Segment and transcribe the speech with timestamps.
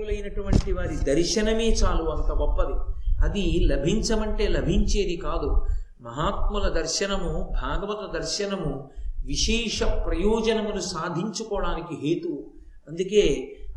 [0.00, 2.74] అయినటువంటి వారి దర్శనమే చాలు అంత గొప్పది.
[3.24, 5.48] అది లభించమంటే లభించేది కాదు.
[6.00, 7.30] మహాత్ముల దర్శనము
[7.62, 8.90] భాగవత దర్శనము
[9.24, 12.32] విశేష ప్రయోజనమును సాధించుకోవడానికి హేతు.
[12.88, 13.24] అందుకే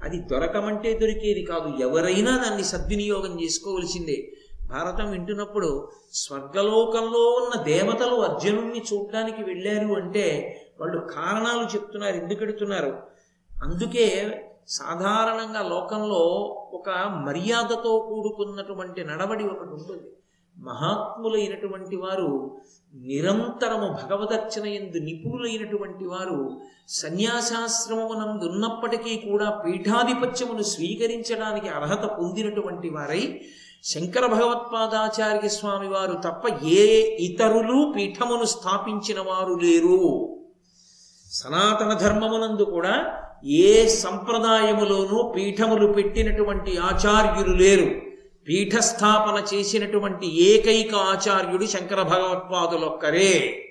[0.04, 1.84] అది దొరకమంటే దొరికేది కాదు.
[1.84, 4.18] ఎవరైనా దాన్ని సద్వినియోగం చేసుకోవలసిందే.
[4.66, 10.26] భారతం వింటున్నప్పుడు స్వర్గలోకంలో ఉన్న దేవతలు అర్జునుణ్ణి చూడడానికి వెళ్ళారు అంటే
[10.82, 12.94] వాళ్ళు కారణాలు చెప్తున్నారు ఎందుకెడుతున్నారు
[13.64, 14.06] అందుకే
[14.68, 16.24] సాధారణంగా లోకంలో
[16.74, 16.90] ఒక
[17.26, 20.04] మర్యాదతో కూడుకున్నటువంటి నడవడి ఒకటి ఉంటుంది.
[20.58, 22.62] మహాత్ములైనటువంటి వారు
[22.96, 33.42] నిరంతరము భగవదర్చన ఎందు నిపుణులైనటువంటి వారు సన్యాసాశ్రమమునందు ఉన్నప్పటికీ కూడా పీఠాధిపత్యమును స్వీకరించడానికి అర్హత పొందినటువంటి వారై
[33.84, 40.38] శంకర భగవత్పాదాచార్య స్వామి వారు తప్ప ఏ ఇతరులు పీఠమును స్థాపించిన వారు లేరు.
[41.32, 43.14] సనాతన ధర్మమునందు కూడా
[43.46, 47.96] ఏ సంప్రదాయములోనూ పీఠములు పెట్టినటువంటి ఆచార్యులు లేరు.
[48.48, 53.66] పీఠస్థాపన చేసినటువంటి ఏకైక ఆచార్యుడు శంకర భగవత్పాదులొక్కరే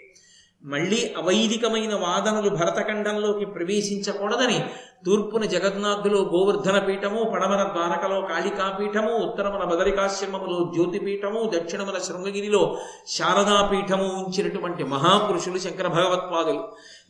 [0.64, 4.58] మళ్ళీ అవైదికమైన వాదనలు భరతఖండంలోకి ప్రవేశించకూడదని
[5.06, 12.62] తూర్పున జగన్నాథులో గోవర్ధన పీఠము పడమన ద్వారకలో కాళికాపీఠము ఉత్తరమున బదరికాశ్రమములో జ్యోతిపీఠము దక్షిణమున శృంగగిరిలో
[13.08, 16.62] శారదాపీఠము ఉంచినటువంటి మహాపురుషులు శంకర భగవత్పాదులు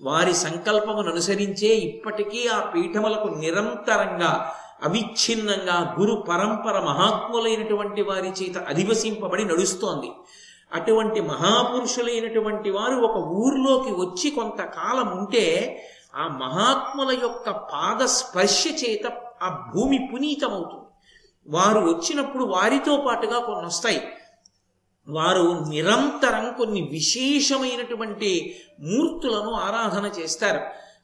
[0.02, 4.32] వారి సంకల్పమును అనుసరించే ఇప్పటికీ ఆ పీఠములకు నిరంతరంగా
[4.82, 10.10] అవిచ్ఛిన్నంగా గురు పరంపర మహాత్ములైనటువంటి వారి చేత అధివసింపబడి నడుస్తోంది.
[10.72, 15.46] అటువంటి మహాపురుషులైనటువంటి వారు ఒక ఊర్లోకి వచ్చి కొంతకాలం ఉంటే
[16.16, 20.84] ఆ మహాత్ముల యొక్క పాద స్పర్శ చేత ఆ భూమి పునీతమవుతుంది.
[21.56, 24.08] వారు వచ్చినప్పుడు వారితో పాటుగా కొన్ని వస్తాయి.
[25.08, 30.60] వారు నిరంతరం కొన్ని విశేషమైనటువంటి మూర్తులను ఆరాధన చేస్తారు.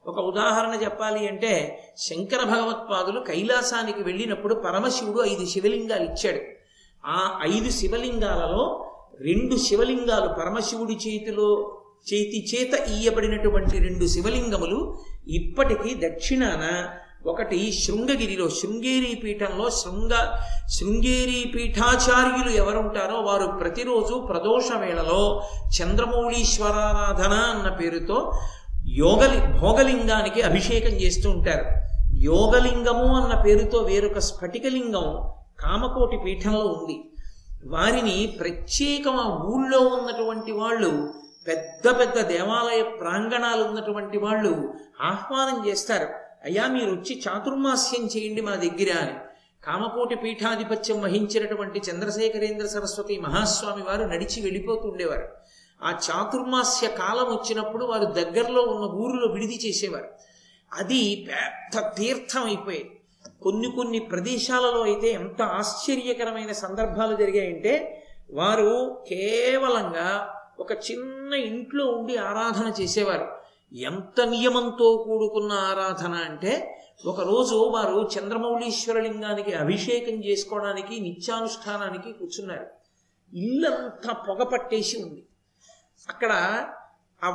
[0.08, 6.40] ఒక ఉదాహరణ చెప్పాలి అంటే శంకర భగవత్పాదులు కైలాసానికి వెళ్ళినప్పుడు పరమశివుడు ఐదు శివలింగాలు ఇచ్చాడు.
[7.06, 8.83] ఆ ఐదు శివలింగాలలో
[9.20, 11.70] రెండు శివలింగాలు పరమశివుడి చేతిలో
[12.12, 14.98] చేతి చేత ఈయబడినటువంటి రెండు శివలింగములు
[15.28, 16.64] ఇప్పటికీ దక్షిణాన
[17.26, 20.12] ఒకటి శృంగగిరిలో శృంగేరి పీఠంలో శృంగ
[20.78, 25.42] శృంగేరి పీఠాచార్యులు ఎవరుంటారో వారు ప్రతిరోజు ప్రదోష వేళలో
[25.78, 28.40] చంద్రమౌళీశ్వరారాధన అన్న పేరుతో
[28.88, 31.64] యోగలి భోగలింగానికి అభిషేకం చేస్తూ ఉంటారు.
[32.20, 35.30] యోగలింగము అన్న పేరుతో వేరొక స్ఫటికలింగం
[35.60, 37.04] కామకోటి పీఠంలో ఉంది.
[37.66, 41.14] వారిని ప్రత్యేకం ఆ ఊళ్ళో ఉన్నటువంటి వాళ్ళు
[41.46, 46.08] పెద్ద పెద్ద దేవాలయ ప్రాంగణాలు ఉన్నటువంటి వాళ్ళు ఆహ్వానం చేస్తారు.
[46.44, 49.14] అయ్యా మీరు వచ్చి చాతుర్మాస్యం చేయండి మా దగ్గర అని.
[49.66, 55.28] కామకోటి పీఠాధిపత్యం వహించినటువంటి చంద్రశేఖరేంద్ర సరస్వతి మహాస్వామి వారు నడిచి వెళ్ళిపోతుండేవారు
[55.82, 60.08] ఆ చాతుర్మాస్య కాలం వచ్చినప్పుడు వారు దగ్గరలో ఉన్న ఊరిలో విడిది చేసేవారు.
[60.72, 63.00] అది పెద్ద తీర్థం అయిపోయేది.
[63.44, 72.72] కొన్ని కొన్ని ప్రదేశాలలో అయితే ఎంత ఆశ్చర్యకరమైన సందర్భాలు జరిగాయంటే వారు కేవలంగా ఒక చిన్న ఇంట్లో ఉండి ఆరాధన
[72.80, 73.26] చేసేవారు.
[73.72, 82.66] ఎంత నియమంతో కూడుకున్న ఆరాధన అంటే ఒకరోజు వారు చంద్రమౌళీశ్వరలింగానికి అభిషేకం చేసుకోవడానికి నిత్యానుష్ఠానానికి కూర్చున్నారు.
[83.36, 85.22] ఇల్లంతా పొగ పట్టేసి ఉంది.
[86.08, 86.32] అక్కడ
[87.24, 87.28] ఆ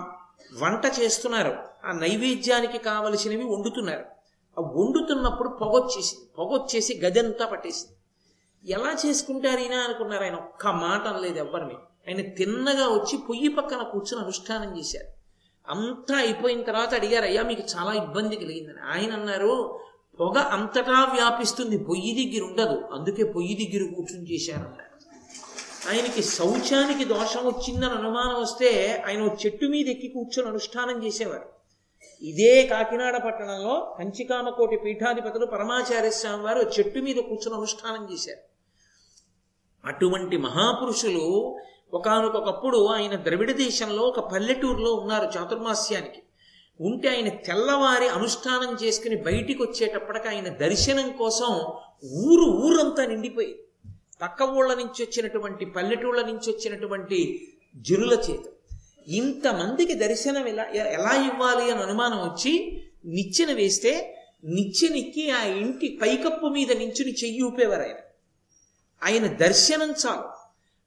[0.61, 1.53] వంట చేస్తున్నారు.
[1.85, 4.18] ఆ నైవేద్యానికి కావలసినవి వండుతున్నారు.
[4.59, 6.29] ఆ వండుతున్నప్పుడు పొగొచ్చేసింది.
[6.37, 7.95] పొగొచ్చేసి గదంతా పట్టేసింది.
[8.71, 10.35] ఎలా చేసుకుంటారు ఈయన అనుకున్నారు ఆయన?
[10.35, 15.19] ఒక్క మాట అనలేదు ఎవరిని ఆయన తిన్నగా వచ్చి పొయ్యి పక్కన కూర్చుని అనుష్ఠానం చేశారు.
[15.71, 18.81] అంతా అయిపోయిన తర్వాత అడిగారు అయ్యా మీకు చాలా ఇబ్బంది కలిగిందని.
[18.91, 19.79] ఆయన అన్నారు
[20.19, 21.77] పొగ అంతటా వ్యాపిస్తుంది.
[21.77, 22.81] పొయ్యి దగ్గర ఉండదు.
[22.93, 24.89] అందుకే పొయ్యి దగ్గర కూర్చుని చేశారన్నారు
[25.89, 31.58] ఆయనకి శౌచానికి దోషం వచ్చిందని అనుమానం వస్తే ఆయన చెట్టు మీద ఎక్కి కూర్చొని అనుష్ఠానం చేసేవారు.
[32.21, 38.39] ఇదే కాకినాడ పట్టణంలో కంచికామకోటి పీఠాధిపతులు పరమాచార్య స్వామి వారు చెట్టు మీద కూర్చుని అనుష్ఠానం చేశారు.
[39.85, 41.57] అటువంటి మహాపురుషులు
[41.93, 46.23] ఒకనకొకప్పుడు ఆయన ద్రవిడ దేశంలో ఒక పల్లెటూరులో ఉన్నారు చాతుర్మాస్యానికి.
[46.81, 51.65] ఉంటే ఆయన తెల్లవారి అనుష్ఠానం చేసుకుని బయటికి వచ్చేటప్పటికి ఆయన దర్శనం కోసం
[52.11, 53.63] ఊరు ఊరంతా నిండిపోయింది.
[54.21, 58.43] పక్క ఊళ్ళ నుంచి వచ్చినటువంటి పల్లెటూళ్ళ నుంచి వచ్చినటువంటి జనుల చేత.
[59.07, 66.71] ఇంతమందికి దర్శనం ఎలా ఎలా ఇవ్వాలి అని అనుమానం వచ్చి నిచ్చెన వేస్తే నిచ్చెనెక్కి ఆ ఇంటి పైకప్పు మీద
[66.71, 67.95] నించుని చెయ్యి ఊపేవారు ఆయన.
[69.03, 70.23] ఆయన దర్శనం చాలు.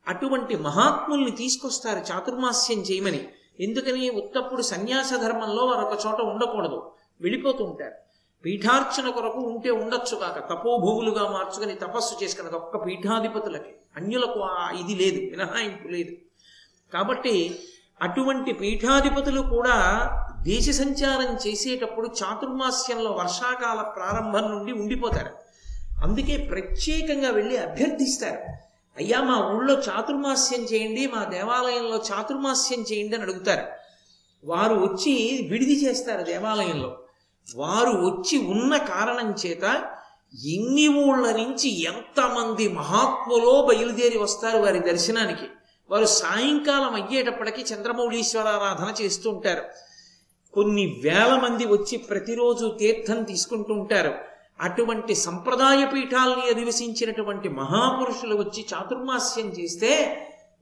[0.08, 3.28] అటువంటి మహాత్ముల్ని తీసుకొస్తారు చాతుర్మాస్యం చేయమని.
[3.60, 6.92] ఎందుకని ఉత్తప్పుడు సన్యాస ధర్మంలో వారు ఒక చోట ఉండకూడదు.
[7.20, 7.94] వెళ్ళిపోతూ ఉంటారు.
[8.44, 15.30] పీఠార్చన కొరకు ఉంటే ఉండొచ్చు కాక తపోభూములుగా మార్చుకొని తపస్సు చేసుకున్నది ఒక్క పీఠాధిపతులకి అన్యులకు ఆ ఇది లేదు
[15.30, 16.16] మినహాయింపు లేదు.
[16.92, 17.58] కాబట్టి
[18.02, 19.76] అటువంటి పీఠాధిపతులు కూడా
[20.42, 25.30] దేశ సంచారం చేసేటప్పుడు చాతుర్మాస్యంలో వర్షాకాల ప్రారంభం నుండి ఉండిపోతారు.
[26.04, 28.38] అందుకే ప్రత్యేకంగా వెళ్ళి అభ్యర్థిస్తారు.
[28.96, 33.62] అయ్యా మా ఊళ్ళో చాతుర్మాస్యం చేయండి మా దేవాలయంలో చాతుర్మాస్యం చేయండి అని అడుగుతారు.
[34.44, 36.98] వారు వచ్చి విడిది చేస్తారు దేవాలయంలో.
[37.56, 39.62] వారు వచ్చి ఉన్న కారణం చేత
[40.46, 45.46] ఎన్ని ఊళ్ళ నుంచి ఎంతమంది మహాత్ములో బయలుదేరి వస్తారు వారి దర్శనానికి.
[45.90, 49.62] వారు సాయంకాలం అయ్యేటప్పటికీ చంద్రమౌళీశ్వరారాధన చేస్తూ ఉంటారు.
[50.54, 54.14] కొన్ని వేల మంది వచ్చి ప్రతిరోజు తీర్థం తీసుకుంటూ ఉంటారు.
[54.60, 59.90] అటువంటి సంప్రదాయ పీఠాలని అధివసించినటువంటి మహాపురుషులు వచ్చి చాతుర్మాస్యం చేస్తే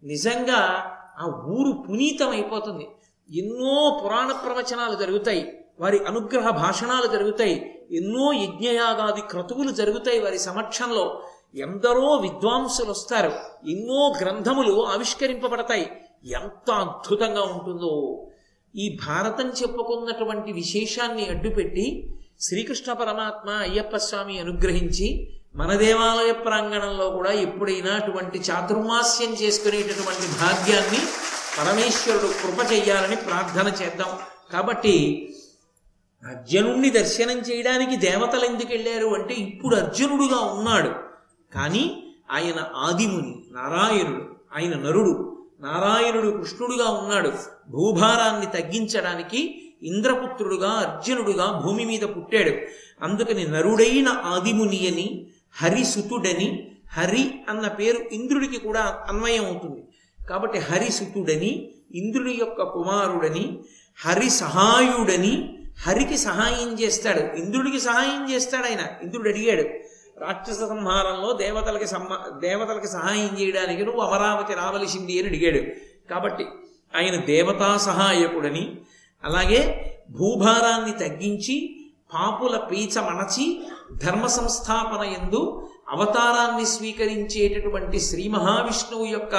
[0.04, 2.88] నిజంగా ఆ ఊరు పునీతం అయిపోతుంది.
[3.38, 5.64] ఎన్నో పురాణ ప్రవచనాలు జరుగుతాయి.
[5.80, 7.86] వారి అనుగ్రహ భాషణాలు జరుగుతాయి.
[7.92, 11.22] ఎన్నో యజ్ఞయాగాది క్రతువులు జరుగుతాయి వారి సమక్షంలో.
[11.54, 13.32] ఎందరో విద్వాంసులు వస్తారు
[13.70, 15.90] ఎన్నో గ్రంథములు ఆవిష్కరింపబడతాయి.
[16.26, 18.26] ఎంత అద్భుతంగా ఉంటుందో.
[18.76, 27.92] ఈ భారతం చెప్పుకున్నటువంటి విశేషాన్ని అడ్డుపెట్టి శ్రీకృష్ణ పరమాత్మ అయ్యప్ప స్వామి అనుగ్రహించి మన దేవాలయ ప్రాంగణంలో కూడా ఎప్పుడైనా
[27.92, 31.00] అటువంటి చాతుర్మాస్యం చేసుకునేటటువంటి భాగ్యాన్ని
[31.58, 34.18] పరమేశ్వరుడు కృప చెయ్యాలని ప్రార్థన చేద్దాం.
[34.52, 35.28] కాబట్టి
[36.28, 41.09] అర్జునుణ్ణి దర్శనం చేయడానికి దేవతలు ఎందుకు వెళ్ళారు అంటే ఇప్పుడు అర్జునుడుగా ఉన్నాడు.
[41.54, 44.22] కానీ ఆయన ఆదిముని నారాయణుడు
[44.56, 47.32] ఆయన నరుడు నారాయణుడు కృష్ణుడుగా ఉన్నాడు.
[47.68, 52.50] భూభారాన్ని తగ్గించడానికి ఇంద్రపుత్రుడుగా అర్జునుడుగా భూమి మీద పుట్టాడు.
[53.04, 55.26] అందుకని నరుడైన ఆదిముని అని
[55.62, 59.84] హరిసుతుడని హరి అన్న పేరు ఇంద్రుడికి కూడా అన్వయం అవుతుంది.
[60.28, 63.58] కాబట్టి హరిసుతుడని ఇంద్రుడి యొక్క కుమారుడని
[64.06, 67.36] హరి సహాయుడని హరికి సహాయం చేస్తాడు.
[67.36, 68.80] ఇంద్రుడికి సహాయం చేస్తాడు ఆయన.
[69.02, 69.68] ఇంద్రుడు అడిగాడు
[70.20, 75.62] రాక్షస సంహారంలో దేవతలకి సమ్మ దేవతలకి సహాయం చేయడానికి నువ్వు అమరావతి రావలసింది అని అడిగాడు.
[76.10, 76.44] కాబట్టి
[76.96, 78.64] ఆయన దేవతా సహాయకుడని
[79.24, 79.60] అలాగే
[80.10, 81.56] భూభారాన్ని తగ్గించి
[82.14, 83.46] పాపుల పీచ మణచి
[84.04, 85.40] ధర్మ సంస్థాపన ఎందు
[85.88, 89.36] అవతారాన్ని స్వీకరించేటటువంటి శ్రీ మహావిష్ణువు యొక్క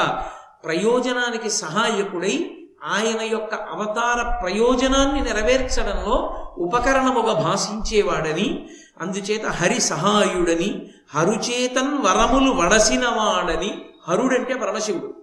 [0.66, 2.36] ప్రయోజనానికి సహాయకుడై
[2.84, 6.16] ఆయన యొక్క అవతార ప్రయోజనాన్ని నెరవేర్చడంలో
[6.58, 8.48] ఉపకరణముగా భాషించేవాడని
[9.02, 15.14] అందుచేత హరి సహాయుడని హరుచేతన్ వరములు వడసినవాడని హరుడంటే పరమశివుడు.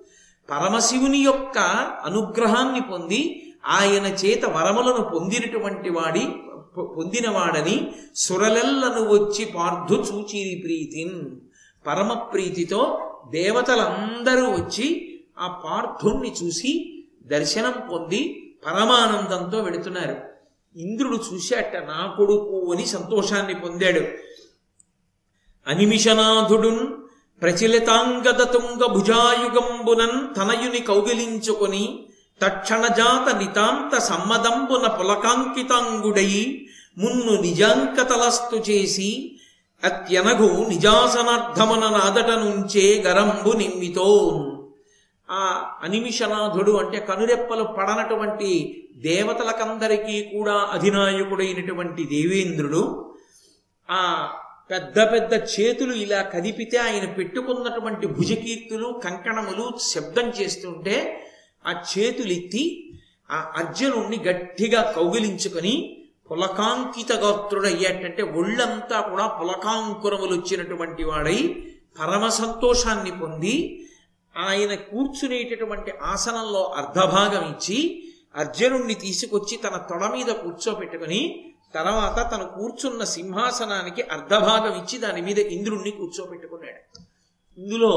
[0.50, 1.58] పరమశివుని యొక్క
[2.04, 6.28] అనుగ్రహాన్ని పొంది ఆయన చేత వరములను పొందినటువంటి వాడి
[6.78, 11.40] పొందినవాడని సురలెల్లను వచ్చి పార్థు చూచిరి ప్రీతిన్.
[11.86, 20.27] పరమ ప్రీతితో దేవతలందరూ వచ్చి ఆ పార్థుణ్ణి చూసి దర్శనం పొంది పరమానందంతో వెళుతున్నారు.
[20.76, 24.02] ఇంద్రుడు చూశాట నా కొడుకు అని సంతోషాన్ని పొందాడు.
[25.66, 26.82] అనిమిషనాథుడున్
[27.42, 31.84] ప్రచలితాంగదతుంగ భుజాయుగంబునన్ తనయుని కౌగిలించుకొని
[32.42, 36.32] తక్షణజాత నితాంత సమ్మదంబున పులకాంకితాంగుడై
[36.98, 39.10] మున్ను నిజాంకతలస్తు చేసి
[39.82, 44.08] అత్యనగు నిజాసనార్థమన నాదట నుంచే గరంబు నిమ్మితో
[45.28, 45.42] ఆ
[45.82, 48.50] అనిమిషనాథుడు అంటే కనురెప్పలు పడనటువంటి
[49.04, 52.82] దేవతలకందరికీ కూడా అధినాయకుడైనటువంటి దేవేంద్రుడు
[53.88, 54.00] ఆ
[54.70, 60.96] పెద్ద పెద్ద చేతులు ఇలా కదిపితే ఆయన పెట్టుకున్నటువంటి భుజకీర్తులు కంకణములు శబ్దం చేస్తుంటే
[61.64, 62.64] ఆ చేతులెత్తి
[63.30, 65.75] ఆ అర్జునుణ్ణి గట్టిగా కౌగిలించుకొని
[66.28, 71.38] పులకాంకిత గాత్రుడయ్యాటంటే ఒళ్ళంతా కూడా పులకాంకురములు వచ్చినటువంటి వాడై
[71.98, 73.54] పరమ సంతోషాన్ని పొంది
[74.38, 78.02] ఆయన కూర్చునేటటువంటి ఆసనంలో అర్ధభాగం ఇచ్చి
[78.37, 85.90] అర్జునుణ్ణి తీసుకొచ్చి తన తొడ మీద కూర్చోపెట్టుకుని తర్వాత తను కూర్చున్న సింహాసనానికి అర్ధభాగం ఇచ్చి దాని మీద ఇంద్రుణ్ణి
[85.90, 87.00] కూర్చోపెట్టుకున్నాడు.
[87.61, 87.95] ఇందులో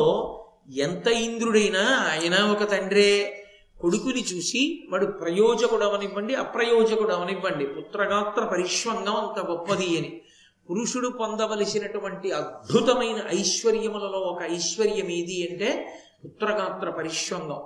[0.77, 3.43] ఎంత ఇంద్రుడైనా ఆయన ఒక తండ్రే.
[3.81, 10.21] కొడుకుని చూసి వాడు ప్రయోజకుడు అవనివ్వండి అప్రయోజకుడు అవనివ్వండి పుత్రగాత్ర పరిష్వంగం అంత గొప్పది అని.
[10.69, 17.61] పురుషుడు పొందవలసినటువంటి అద్భుతమైన ఐశ్వర్యములలో ఒక ఐశ్వర్యం ఏది అంటే పుత్రగాత్ర పరిశ్వంగం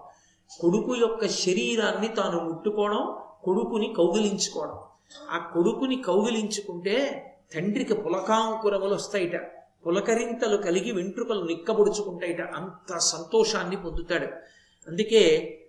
[0.62, 4.79] కొడుకు యొక్క శరీరాన్ని తాను ముట్టుకోవడం కొడుకుని కౌగిలించుకోవడం.
[5.29, 9.35] ఆ కొడుకుని కౌగిలించుకుంటే తండ్రికి పులకాంకురములు వస్తాయిట.
[9.88, 12.41] పులకరింతలు కలిగి వెంట్రుకలు నిక్కబొడుచుకుంటాయిట.
[12.41, 14.27] అంత సంతోషాన్ని పొందుతాడు.
[14.88, 15.21] అందుకే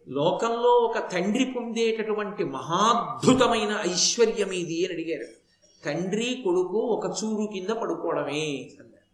[0.08, 5.46] లోకంలో ఒక తండ్రి పొందేటటువంటి మహాద్భుతమైన ఐశ్వర్యం ఇది అని అడిగారు.
[5.84, 9.06] తండ్రి కొడుకు ఒక చూరు కింద పడుకోవడమే అన్నారు.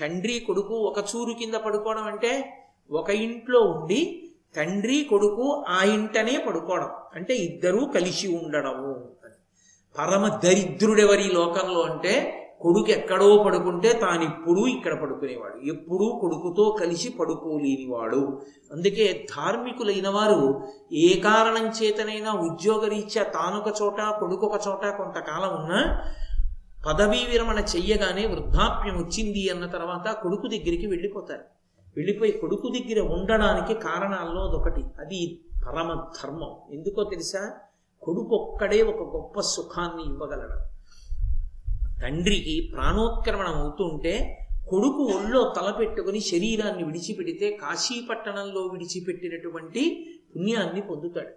[0.00, 6.88] తండ్రి కొడుకు ఒక చూరు కింద పడుకోవడం అంటే ఒక ఇంట్లో ఉండి తండ్రి కొడుకు ఆ ఇంటనే పడుకోవడం.
[7.14, 9.34] అంటే ఇద్దరూ కలిసి ఉండడము అని.
[9.98, 15.66] పరమ దరిద్రుడెవరి లోకంలో అంటే కొడుకు ఎక్కడో పడుకుంటే తానిప్పుడూ ఇక్కడ పడుకునేవాడు.
[15.66, 18.42] ఎప్పుడూ కొడుకుతో కలిసి పడుకోలేనివాడు.
[18.72, 26.02] అందుకే ధార్మికులైన వారు ఏ కారణం చేతనైనా ఉద్యోగరీత్యా తానొక చోట కొడుకు ఒక చోట కొంతకాలం ఉన్నా
[26.86, 31.57] పదవీ విరమణ చెయ్యగానే వృద్ధాప్యం వచ్చింది అన్న తర్వాత కొడుకు దగ్గరికి వెళ్ళిపోతారు.
[31.96, 34.80] వెళ్ళిపోయి కొడుకు దగ్గర ఉండడానికి కారణాల్లో అదొకటి.
[35.00, 36.56] అది పరమ ధర్మం.
[36.72, 37.54] ఎందుకో తెలుసా?
[38.02, 40.78] కొడుకు ఒక్కడే ఒక గొప్ప సుఖాన్ని ఇవ్వగలడు.
[42.02, 51.28] తండ్రికి ప్రాణోత్క్రమణం అవుతుంటే కొడుకు ఒళ్ళో తలపెట్టుకుని శరీరాన్ని విడిచిపెడితే కాశీపట్టణంలో విడిచిపెట్టినటువంటి పుణ్యాన్ని పొందుతాడు.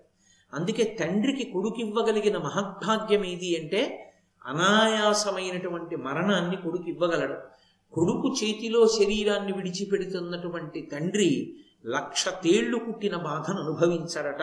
[0.53, 4.13] అందుకే తండ్రికి కొడుకు ఇవ్వగలిగిన మహద్భాగ్యం ఏది అంటే
[4.45, 7.50] అనాయాసమైనటువంటి మరణాన్ని కొడుకు ఇవ్వగలడు
[7.93, 11.55] కొడుకు చేతిలో శరీరాన్ని విడిచిపెడుతున్నటువంటి తండ్రి
[11.85, 14.41] లక్ష తేళ్ళు కుట్టిన బాధను అనుభవించడట.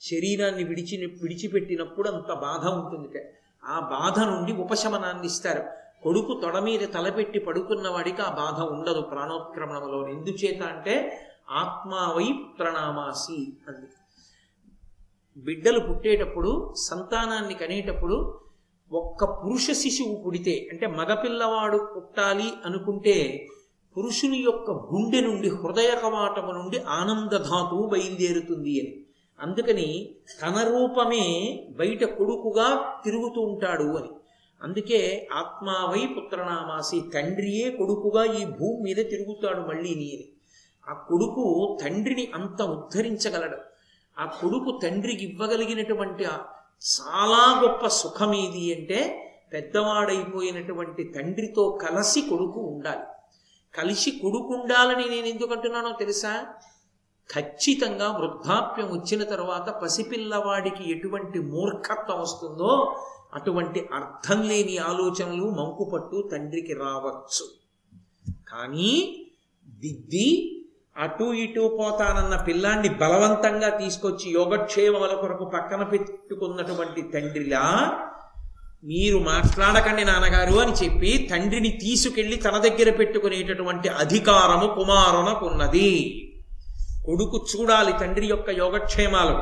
[0.00, 3.18] శరీరాన్ని విడిచి విడిచిపెట్టినప్పుడు అంత బాధ ఉంటుంది
[3.64, 5.62] ఆ బాధ నుండి ఉపశమనాన్ని ఇస్తారు.
[6.02, 9.00] కొడుకు తొడ మీద తలపెట్టి పడుకున్న వాడికి ఆ బాధ ఉండదు.
[9.00, 13.86] ప్రాణోత్క్రమణంలో ఎందుచేత అంటే ఆత్మావై ప్రణామాసి అంది.
[15.36, 18.38] బిడ్డలు పుట్టేటప్పుడు సంతానాన్ని కనేటప్పుడు
[18.92, 23.46] ఒక్క పురుష శిశువు పుడితే అంటే మగపిల్లవాడు పుట్టాలి అనుకుంటే
[23.96, 28.96] పురుషుని యొక్క గుండె నుండి హృదయ కవాటము నుండి ఆనందధాతువు బయలుదేరుతుంది అని.
[29.40, 34.08] అందుకని తన రూపమే బయట కొడుకుగా తిరుగుతూ ఉంటాడు అని.
[34.62, 40.24] అందుకే ఆత్మావై పుత్రనామాసి తండ్రియే కొడుకుగా ఈ భూమి మీద తిరుగుతాడు మళ్ళీ నీ అని.
[40.88, 43.56] ఆ కొడుకు తండ్రిని అంత ఉద్ధరించగలడు.
[44.18, 46.24] ఆ కొడుకు తండ్రికి ఇవ్వగలిగినటువంటి
[46.84, 49.00] చాలా గొప్ప సుఖం ఏది అంటే
[49.52, 53.04] పెద్దవాడైపోయినటువంటి తండ్రితో కలిసి కొడుకు ఉండాలి.
[53.74, 56.46] కలిసి కొడుకు ఉండాలని నేను ఎందుకు అంటున్నానో తెలుసా?
[57.32, 62.96] ఖచ్చితంగా వృద్ధాప్యం వచ్చిన తర్వాత పసిపిల్లవాడికి ఎటువంటి మూర్ఖత్వం వస్తుందో
[63.34, 67.44] అటువంటి అర్థం లేని ఆలోచనలు మంకుపట్టు తండ్రికి రావచ్చు.
[68.48, 69.24] కానీ
[69.80, 70.61] దిద్ది
[70.96, 77.62] అటు ఇటు పోతానన్న పిల్లాన్ని బలవంతంగా తీసుకొచ్చి యోగక్షేమముల కొరకు పక్కన పెట్టుకున్నటువంటి తండ్రిలా
[78.84, 85.90] మీరు మాట్లాడకండి నాన్నగారు అని చెప్పి తండ్రిని తీసుకెళ్ళి తన దగ్గర పెట్టుకునేటటువంటి అధికారము కుమారునకున్నది
[87.06, 89.36] కొడుకు చూడాలి తండ్రి యొక్క యోగక్షేమాలు.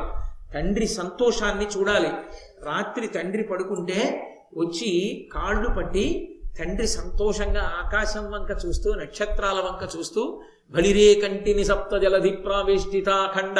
[0.53, 2.11] తండ్రి సంతోషాన్ని చూడాలి.
[2.63, 3.99] రాత్రి తండ్రి పడుకుంటే
[4.57, 4.89] వచ్చి
[5.33, 10.21] కాళ్ళు పట్టి తండ్రి సంతోషంగా ఆకాశం వంక చూస్తూ నక్షత్రాల వంక చూస్తూ
[10.71, 13.59] బలిరే కంటిని సప్త జలధి ప్రావేష్టితాఖండ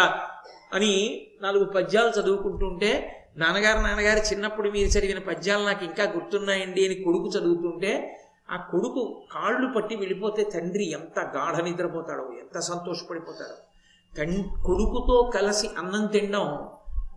[0.73, 0.93] అని
[1.41, 2.91] నాలుగు పద్యాలు చదువుకుంటుంటే
[3.37, 7.91] నాన్నగారు నాన్నగారు చిన్నప్పుడు మీరు చదివిన పద్యాలు నాకు ఇంకా గుర్తున్నాయండి అని కొడుకు చదువుతుంటే
[8.51, 13.55] ఆ కొడుకు కాళ్ళు పట్టి వెళ్ళిపోతే తండ్రి ఎంత గాఢ నిద్రపోతాడో ఎంత సంతోషపడిపోతాడో.
[14.13, 14.31] కం
[14.63, 16.47] కొడుకుతో కలిసి అన్నం తినడం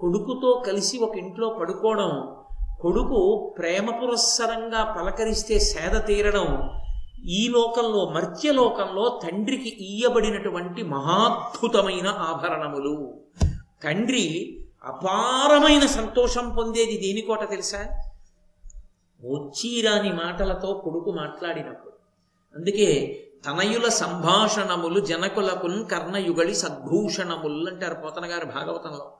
[0.00, 2.11] కొడుకుతో కలిసి ఒక ఇంట్లో పడుకోవడం
[2.84, 6.70] కొడుకు ప్రేమ పురస్సరంగా పలకరిస్తే సేద తీరడం
[7.24, 13.20] ఈ లోకంలో మర్త్యలోకంలో తండ్రికి ఇయ్యబడినటువంటి మహాద్భుతమైన ఆభరణములు.
[13.84, 17.78] తండ్రి అపారమైన సంతోషం పొందేది దేనికోట తెలుసా?
[19.24, 21.92] వచ్చిరాని మాటలతో కొడుకు మాట్లాడినప్పుడు.
[22.56, 29.12] అందుకే తనయుల సంభాషణములు జనకులకున్ కర్ణయుగళి సద్భూషణములు అంటారు పోతన గారు భాగవతంలో.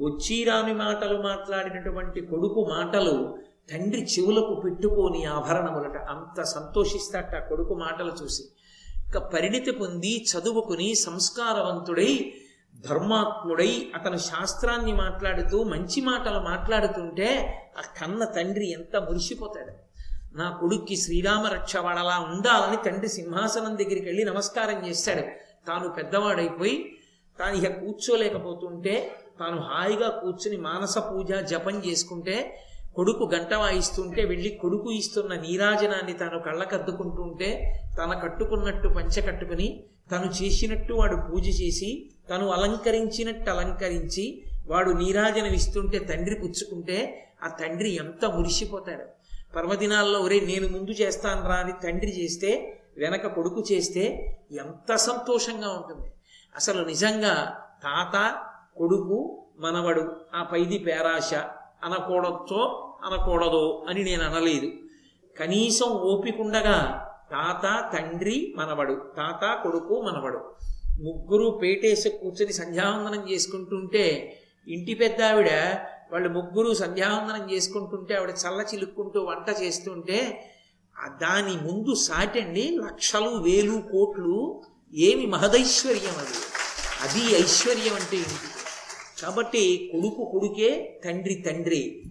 [0.00, 3.38] వచ్చిరాని మాటలు మాట్లాడినటువంటి కొడుకు మాటలు
[3.72, 8.42] తండ్రి చెవులకు పెట్టుకోని ఆభరణములట అంత సంతోషిస్తాట కొడుకు మాటలు చూసి.
[9.08, 12.32] ఇక పరిణితి పొంది చదువుకుని సంస్కారవంతుడై
[12.88, 17.28] ధర్మాత్ముడై అతను శాస్త్రాన్ని మాట్లాడుతూ మంచి మాటలు మాట్లాడుతుంటే
[17.78, 19.72] ఆ కన్న తండ్రి ఎంత మురిసిపోతాడు.
[20.36, 25.22] నా కొడుక్కి శ్రీరామ రక్ష వాడలా ఉండాలని తండ్రి సింహాసనం దగ్గరికి వెళ్ళి నమస్కారం చేశాడు
[25.66, 26.96] తాను పెద్దవాడైపోయి
[27.38, 28.94] తాను ఇక కూర్చోలేకపోతుంటే
[29.40, 32.36] తాను హాయిగా కూర్చుని మానస పూజ జపం చేసుకుంటే
[32.94, 37.48] కొడుకు గంట వాయిస్తుంటే వెళ్ళి కొడుకు ఇస్తున్న నీరాజనాన్ని తాను కళ్ళకద్దుకుంటుంటే
[37.98, 39.68] తన కట్టుకున్నట్టు పంచ కట్టుకుని
[40.12, 41.90] తను చేసినట్టు వాడు పూజ చేసి
[42.30, 44.24] తను అలంకరించినట్టు అలంకరించి
[44.66, 46.98] వాడు నీరాజనమిస్తుంటే తండ్రి పుచ్చుకుంటే
[47.44, 49.04] ఆ తండ్రి ఎంత మురిసిపోతాడు.
[49.56, 52.50] పర్వదినాల్లో ఒరే నేను ముందు చేస్తాను రా అని తండ్రి చేస్తే
[52.98, 54.04] వెనక కొడుకు చేస్తే
[54.64, 56.08] ఎంత సంతోషంగా ఉంటుంది.
[56.54, 57.34] అసలు నిజంగా
[57.86, 58.16] తాత
[58.76, 59.18] కొడుకు
[59.58, 60.02] మనవడు
[60.34, 61.34] ఆ పైది పేరాశ
[61.84, 62.62] అనకూడదో
[63.04, 64.68] అనకూడదో అని నేను అనలేదు.
[65.36, 66.76] కనీసం ఓపికండగా
[67.30, 70.40] తాత తండ్రి మనవడు తాత కొడుకు మనవడు
[71.02, 74.04] ముగ్గురు పేటేసి కూర్చొని సంధ్యావందనం చేసుకుంటుంటే
[74.66, 75.50] ఇంటి పెద్ద ఆవిడ
[76.12, 80.18] వాళ్ళు ముగ్గురు సంధ్యావందనం చేసుకుంటుంటే ఆవిడ చల్ల చిలుక్కుంటూ వంట చేస్తుంటే
[81.20, 84.62] దాని ముందు సాటండి లక్షలు వేలు కోట్లు
[84.94, 86.38] ఏమి మహదైశ్వర్యం అది.
[87.02, 88.59] అది ఐశ్వర్యం అంటే ఏంటి?
[89.22, 92.02] కాబట్టి కొడుకు కొడుకే తండ్రి తండ్రి.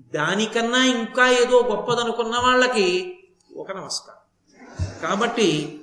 [0.00, 3.18] దానికన్నా ఇంకా ఏదో గొప్పదనుకున్న వాళ్ళకి
[3.56, 4.18] ఒక నమస్కారం.
[5.02, 5.80] కాబట్టి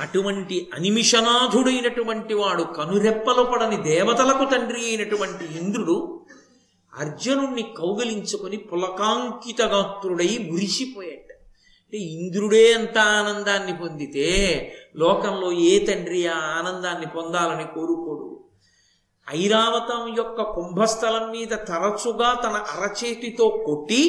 [0.00, 6.26] అటువంటి అనిమిషనాథుడైనటువంటి వాడు కనురెప్పలు పడని దేవతలకు తండ్రి అయినటువంటి ఇంద్రుడు
[6.94, 11.34] అర్జునుణ్ణి కౌగలించుకొని పులకాంకితగాత్రుడై మురిసిపోయాడు.
[11.84, 14.28] అంటే ఇంద్రుడే అంత ఆనందాన్ని పొందితే
[14.96, 18.33] లోకంలో ఏ తండ్రి ఆ ఆనందాన్ని పొందాలని కోరుకోడు.
[19.28, 24.02] ఐరావతం యొక్క కుంభస్థలం మీద తరచుగా తన అరచేతితో కొట్టి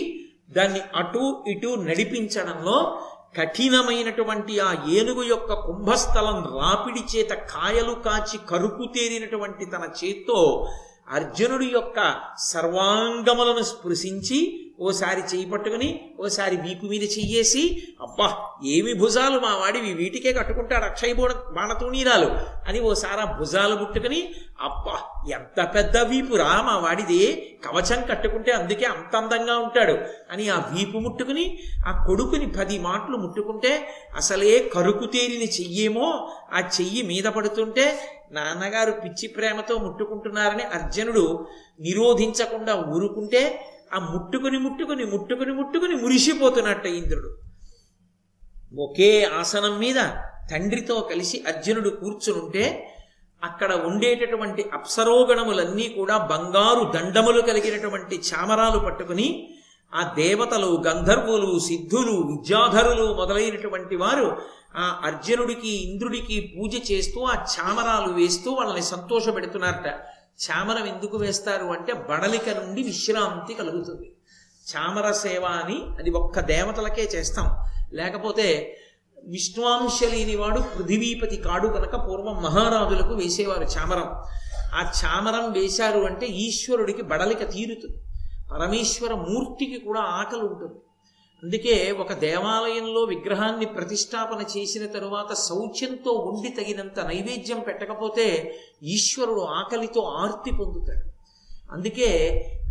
[0.50, 2.77] దాన్ని అటు ఇటు నడిపించడంలో
[3.38, 10.39] కఠినమైనటువంటి ఆ ఏనుగు యొక్క కుంభస్థలం రాపిడి చేత కాయలు కాచి కరుపు తేరినటువంటి తన చేత్తో
[11.08, 12.00] అర్జునుడి యొక్క
[12.52, 14.40] సర్వాంగములను స్పృశించి
[14.86, 15.88] ఓసారి చేయి పట్టుకుని
[16.20, 17.62] ఓసారి వీపు మీద చెయ్యేసి
[18.02, 18.28] అబ్బా
[18.68, 22.30] ఏమి భుజాలు మా వాడివి వీటికే కట్టుకుంటాడు అక్షయ బోణ బాణతూణీరాలు
[22.68, 24.20] అని ఓసారి ఆ భుజాలు ముట్టుకుని
[24.66, 24.96] అబ్బా
[25.36, 27.22] ఎంత పెద్ద వీపురా మా వాడిది
[27.66, 29.96] కవచం కట్టుకుంటే అందుకే అంత అందంగా ఉంటాడు
[30.32, 31.46] అని ఆ వీపు ముట్టుకుని
[31.88, 33.74] ఆ కొడుకుని పది మాటలు ముట్టుకుంటే
[34.16, 36.08] అసలే కరుకు తేరిని చెయ్యేమో
[36.54, 37.88] ఆ చెయ్యి మీద పడుతుంటే
[38.32, 41.48] నాన్నగారు పిచ్చి ప్రేమతో ముట్టుకుంటున్నారని అర్జునుడు
[41.79, 43.60] నిరోధించకుండా ఊరుకుంటే
[43.94, 47.29] ఆ ముట్టుకుని ముట్టుకుని ముట్టుకుని ముట్టుకుని మురిసిపోతున్నట్ట ఇంద్రుడు.
[48.79, 49.96] ఒకే ఆసనం మీద
[50.51, 52.94] తండ్రితో కలిసి అర్జునుడు కూర్చునుంటే
[53.44, 59.50] అక్కడ ఉండేటటువంటి అప్సరోగణములన్నీ కూడా బంగారు దండములు కలిగినటువంటి చామరాలు పట్టుకుని
[59.94, 64.38] ఆ దేవతలు గంధర్వులు సిద్ధులు విద్యాధరులు మొదలైనటువంటి వారు
[64.77, 69.88] ఆ అర్జునుడికి ఇంద్రుడికి పూజ చేస్తూ ఆ చామరాలు వేస్తూ వాళ్ళని సంతోషపెడుతున్నారట.
[70.46, 74.15] చామరం ఎందుకు వేస్తారు అంటే బడలిక నుండి విశ్రాంతి కలుగుతుంది.
[74.75, 77.50] చామర సేవ అని అది ఒక్క దేవతలకే చేస్తాం.
[77.94, 78.77] లేకపోతే
[79.27, 84.22] విష్ణువాంశ లేనివాడు పృథివీపతి కాడు కనుక పూర్వం మహారాజులకు వేసేవారు చామరం.
[84.74, 87.98] ఆ చామరం వేశారు అంటే ఈశ్వరుడికి బడలిక తీరుతుంది.
[88.51, 90.79] పరమేశ్వర మూర్తికి కూడా ఆకలి ఉంటుంది.
[91.44, 100.51] అందుకే ఒక దేవాలయంలో విగ్రహాన్ని ప్రతిష్టాపన చేసిన తరువాత శౌచ్యంతో ఉండి తగినంత నైవేద్యం పెట్టకపోతే ఈశ్వరుడు ఆకలితో ఆర్తి
[100.51, 101.06] పొందుతాడు.
[101.72, 102.10] అందుకే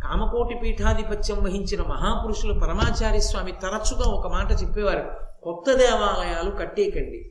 [0.04, 5.04] కామకోటి పీఠాధిపత్యం వహించిన మహాపురుషులు పరమాచార్య స్వామి తరచుగా ఒక మాట చెప్పేవారు
[5.42, 7.30] కొత్త దేవాలయాలు కట్టేకండి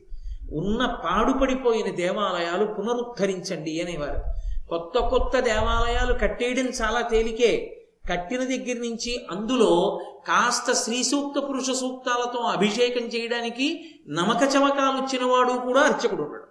[0.52, 4.20] ఉన్న పాడుపడిపోయిన దేవాలయాలు పునరుద్ధరించండి అనేవారు.
[4.68, 12.38] కొత్త కొత్త దేవాలయాలు కట్టేయడం చాలా తేలికే కట్టిన దగ్గర నుంచి అందులో కాస్త శ్రీ సూక్త పురుష సూక్తాలతో
[12.38, 16.46] అభిషేకం చేయడానికి నమక చమకాలు వచ్చినవాడు కూడా అర్చకుడు ఉండడు.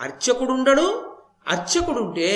[0.00, 0.86] అర్చకుడుండడు
[1.48, 2.30] అర్చకుడుంటే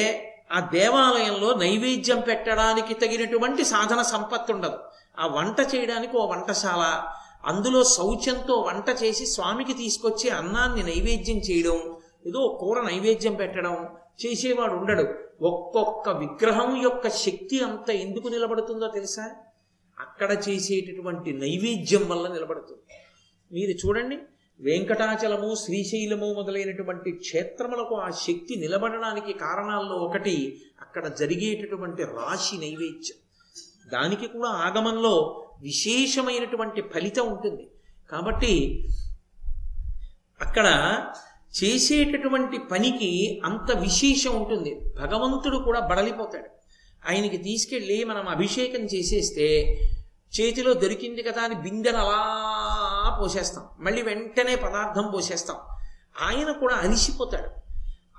[0.52, 4.78] ఆ దేవాలయంలో నైవేద్యం పెట్టడానికి తగినటువంటి సాధన సంపత్తి ఉండదు.
[5.18, 7.02] ఆ వంట చేయడానికి ఓ వంటశాల
[7.44, 11.78] అందులో శౌచంతో వంట చేసి స్వామికి తీసుకొచ్చి అన్నాన్ని నైవేద్యం చేయడం
[12.26, 13.88] ఏదో కూర నైవేద్యం పెట్టడం
[14.26, 15.14] చేసేవాడు ఉండడు.
[15.42, 19.30] ఒక్కొక్క విగ్రహం యొక్క శక్తి అంత ఎందుకు నిలబడుతుందో తెలుసా?
[20.00, 22.82] అక్కడ చేసేటటువంటి నైవేద్యం వల్ల నిలబడుతుంది.
[23.52, 24.18] మీరు చూడండి
[24.60, 33.18] వెంకటాచలము శ్రీశైలము మొదలైనటువంటి క్షేత్రములకు ఆ శక్తి నిలబడడానికి కారణాల్లో ఒకటి అక్కడ జరిగేటటువంటి రాశి నైవేద్యం.
[33.92, 37.70] దానికి కూడా ఆగమంలో విశేషమైనటువంటి ఫలితం ఉంటుంది.
[38.10, 38.84] కాబట్టి
[40.40, 40.66] అక్కడ
[41.56, 44.80] చేసేటటువంటి పనికి అంత విశేషం ఉంటుంది.
[45.00, 46.50] భగవంతుడు కూడా బడలిపోతాడు.
[47.10, 49.78] ఆయనకి తీసుకెళ్ళి మనం అభిషేకం చేసేస్తే
[50.40, 53.64] చేతిలో దొరికింది కదా అని బిందెను అలా పోసేస్తాం.
[53.80, 55.56] మళ్ళీ వెంటనే పదార్థం పోసేస్తాం.
[56.22, 57.50] ఆయన కూడా అలిసిపోతాడు.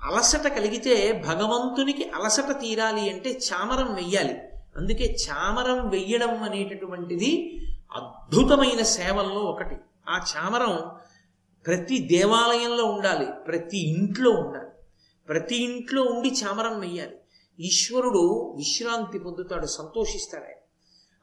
[0.06, 4.34] అలసట కలిగితే భగవంతునికి అలసట తీరాలి అంటే చామరం వెయ్యాలి.
[4.76, 7.60] అందుకే చామరం వెయ్యడం అనేటటువంటిది
[7.96, 9.76] అద్భుతమైన సేవల్లో ఒకటి.
[10.08, 10.90] ఆ చామరం
[11.66, 14.68] ప్రతి దేవాలయంలో ఉండాలి ప్రతి ఇంట్లో ఉండాలి.
[15.28, 17.16] ప్రతి ఇంట్లో ఉండి చామరం వెయ్యాలి.
[17.60, 20.56] ఈశ్వరుడు విశ్రాంతి పొందుతాడు సంతోషిస్తాడు ఆయన.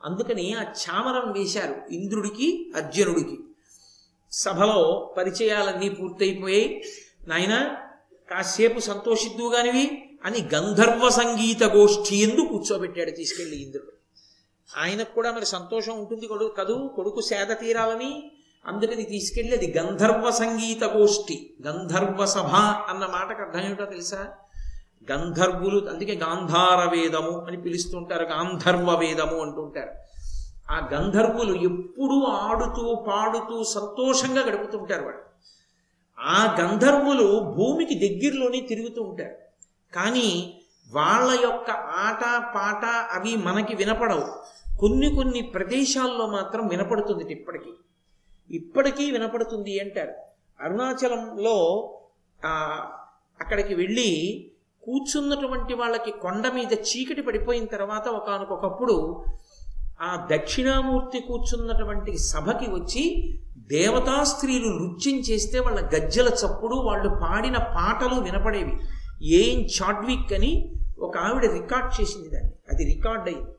[0.04, 3.40] అందుకని ఆ చామరం వేశారు ఇంద్రుడికి అర్జునుడికి.
[4.32, 6.84] సభలో పరిచయాలన్నీ పూర్తయిపోయాయి.
[7.28, 7.76] నాయన
[8.30, 13.92] కాసేపు సంతోషిద్దుగానివి అని గంధర్వ సంగీత గోష్ఠి ఎందు కూర్చోబెట్టాడు తీసుకెళ్ళి ఇంద్రుడు.
[14.78, 16.88] ఆయనకు కూడా మరి సంతోషం ఉంటుంది కొడుకు కదూ?
[16.88, 18.32] కొడుకు సేద తీరాలని
[18.66, 22.56] అందుకని తీసుకెళ్ళి అది గంధర్వ సంగీత గోష్ఠి గంధర్వ సభ
[22.90, 24.28] అన్న మాటకు అర్థం ఏమిటో తెలుసా?
[25.12, 29.92] గంధర్వులు అందుకే గాంధార వేదము అని పిలుస్తుంటారు గాంధర్వ వేదము అంటుంటారు.
[30.72, 35.18] ఆ గంధర్వులు ఎప్పుడూ ఆడుతూ పాడుతూ సంతోషంగా గడుపుతుంటారు వాడు
[36.20, 39.36] ఆ గంధర్వులు భూమికి దగ్గరలోనే తిరుగుతూ ఉంటారు.
[39.96, 40.60] కానీ
[40.92, 42.22] వాళ్ళ యొక్క ఆట
[42.56, 44.28] పాట అవి మనకి వినపడవు.
[44.80, 47.74] కొన్ని కొన్ని ప్రదేశాల్లో మాత్రం వినపడుతుంది ఇప్పటికీ.
[48.52, 50.14] ఇప్పటికీ వినపడుతుంది అంటారు.
[50.62, 51.84] అరుణాచలంలో
[53.42, 54.46] అక్కడికి వెళ్ళి
[54.84, 59.26] కూర్చున్నటువంటి వాళ్ళకి కొండ మీద చీకటి పడిపోయిన తర్వాత ఒకనకొకప్పుడు
[60.02, 68.20] ఆ దక్షిణామూర్తి కూర్చున్నటువంటి సభకి వచ్చి దేవతా స్త్రీలు నృత్యం చేస్తే వాళ్ళ గజ్జల చప్పుడు వాళ్ళు పాడిన పాటలు
[68.22, 68.80] వినపడేవి.
[69.22, 72.52] ఏం చాడ్విక్ అని ఒక ఆవిడ రికార్డ్ చేసింది దాన్ని.
[72.72, 73.52] అది అది రికార్డ్ అయింది.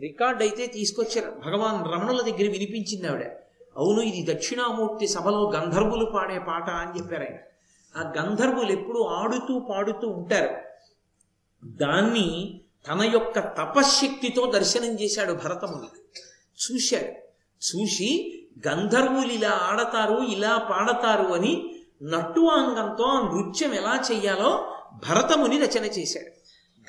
[0.00, 1.30] రికార్డ్ అయితే తీసుకొచ్చారు.
[1.46, 3.26] భగవాన్ రమణుల దగ్గర వినిపించింది ఆవిడ.
[3.76, 7.38] అవును ఇది దక్షిణామూర్తి సభలో గంధర్వులు పాడే పాట అని చెప్పారు ఆయన.
[7.96, 10.56] ఆ గంధర్వులు ఎప్పుడు ఆడుతూ పాడుతూ ఉంటారు.
[11.64, 15.88] దాన్ని తన యొక్క తపశ్శక్తితో దర్శనం చేశాడు భరతముని.
[16.56, 17.12] చూశాడు.
[17.58, 24.74] చూసి గంధర్వులు ఇలా ఆడతారు ఇలా పాడతారు అని నట్టువాంగంతో ఆ నృత్యం ఎలా చెయ్యాలో
[25.08, 26.38] భరతముని రచన చేశాడు.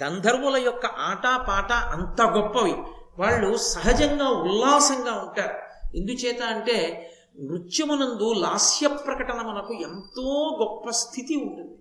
[0.03, 2.75] గంధర్వుల యొక్క ఆట పాట అంత గొప్పవి.
[3.19, 5.68] వాళ్ళు సహజంగా ఉల్లాసంగా ఉంటారు.
[5.95, 11.75] ఎందుచేత అంటే నృత్యమునందు లాస్య ప్రకటన మనకు ఎంతో గొప్ప స్థితి ఉంటుంది.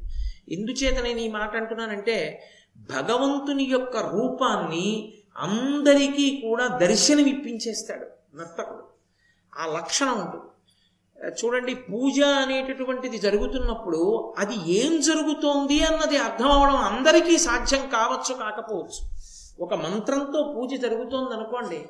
[0.54, 2.42] ఎందుచేత నేను ఈ మాట అంటున్నానంటే
[2.76, 8.84] భగవంతుని యొక్క రూపాన్ని అందరికీ కూడా దర్శనమిప్పించేస్తాడు నర్తకుడు.
[9.58, 10.44] ఆ లక్షణం ఉంటుంది.
[11.42, 19.00] చూడండి పూజ అనేటటువంటిది జరుగుతున్నప్పుడు అది ఏం జరుగుతోంది అన్నది అర్థం అవడం అందరికీ సాధ్యం కావచ్చు కాకపోవచ్చు.
[19.60, 21.86] ఒక మంత్రంతో పూజ జరుగుతోంది అనుకోండి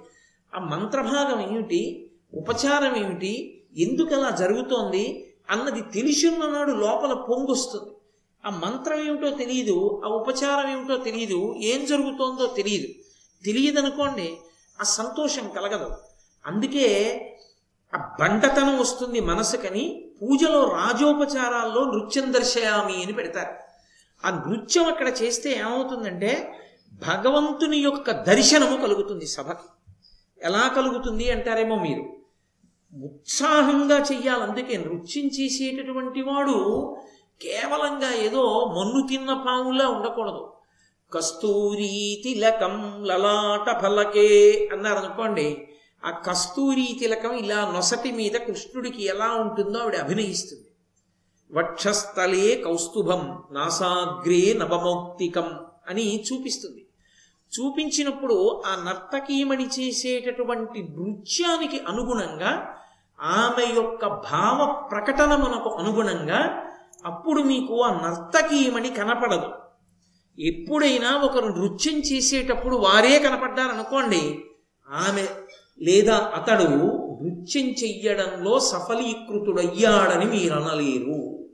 [0.54, 2.07] ఆ మంత్రభాగం ఏమిటి?
[2.34, 3.64] ఉపచారం ఏమిటి?
[3.76, 5.34] ఎందుకు అలా జరుగుతోంది?
[5.50, 7.92] అన్నది తెలిసిన్ననాడు లోపల పొంగొస్తుంది.
[8.46, 12.88] ఆ మంత్రం ఏమిటో తెలియదు ఆ ఉపచారం ఏమిటో తెలియదు ఏం జరుగుతోందో తెలియదు
[13.44, 14.38] తెలియదనుకోండి
[14.80, 15.90] ఆ సంతోషం కలగదు.
[16.46, 16.86] అందుకే
[17.94, 23.54] ఆ బండతనం వస్తుంది మనసుకని పూజలో రాజోపచారాల్లో నృత్యం దర్శయామి అని పెడతారు.
[24.26, 26.58] ఆ నృత్యం అక్కడ చేస్తే ఏమవుతుందంటే
[26.92, 29.68] భగవంతుని యొక్క దర్శనము కలుగుతుంది సభకి.
[30.42, 32.17] ఎలా కలుగుతుంది అంటారేమో మీరు?
[32.94, 34.42] ఉత్సాహంగా చెయ్యాలి.
[34.42, 36.96] అందుకే నృత్యం చేసేటటువంటి వాడు
[37.42, 40.52] కేవలంగా ఏదో మన్ను తిన్న పాములా ఉండకూడదు.
[41.12, 45.68] కస్తూరి తిలకం లలాట ఫలకే అన్నారు అనుకోండి.
[46.04, 50.64] ఆ కస్తూరి తిలకం ఇలా నొసటి మీద కృష్ణుడికి ఎలా ఉంటుందో ఆవిడ అభినయిస్తుంది.
[51.52, 56.87] వక్షస్థలే కౌస్తుభం నాసాగ్రే నవమౌక్తికం అని చూపిస్తుంది.
[57.54, 62.74] చూపించినప్పుడు ఆ నర్తకీమణి చేసేటటువంటి నృత్యానికి అనుగుణంగా
[63.20, 66.62] ఆమె యొక్క భావ ప్రకటన మనకు అనుగుణంగా
[67.04, 69.48] అప్పుడు మీకు ఆ నర్తకీమణి కనపడదు.
[70.40, 74.44] ఎప్పుడైనా ఒకరు నృత్యం చేసేటప్పుడు వారే కనపడ్డారనుకోండి
[74.88, 75.28] ఆమె
[75.80, 76.68] లేదా అతడు
[77.22, 81.48] నృత్యం చెయ్యడంలో సఫలీకృతుడయ్యాడని మీరు అనలేరు.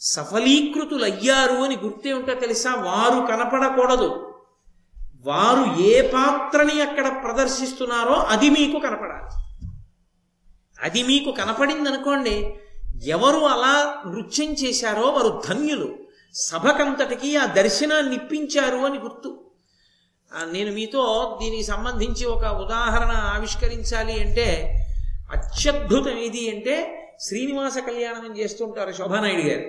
[0.00, 2.74] సఫలీకృతులయ్యారు అని గుర్తేమిటో తెలుసా?
[2.74, 4.29] వారు కనపడకూడదు.
[5.26, 9.30] వారు ఏ పాత్రని అక్కడ ప్రదర్శిస్తున్నారో అది మీకు కనపడాలి.
[10.86, 12.54] అది మీకు కనపడింది అనుకోండి
[13.04, 15.98] ఎవరు అలా నృత్యం చేశారో వారు ధన్యులు.
[16.34, 19.40] సభకంతటికి ఆ దర్శనాన్ని ఇప్పించారు అని గుర్తు.
[20.52, 24.76] నేను మీతో దీనికి సంబంధించి ఒక ఉదాహరణ ఆవిష్కరించాలి అంటే
[25.30, 29.68] అత్యద్భుతం ఏది అంటే శ్రీనివాస కళ్యాణం చేస్తుంటారు శోభానాయుడు గారు.